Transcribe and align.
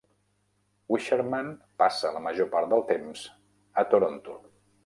Wischermann 0.93 1.51
passa 1.83 2.13
la 2.17 2.25
major 2.29 2.51
part 2.57 2.73
del 2.75 2.85
temps 2.95 3.29
a 3.83 3.89
Toronto. 3.93 4.41